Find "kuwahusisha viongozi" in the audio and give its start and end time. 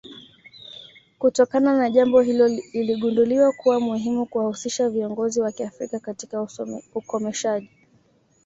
4.25-5.41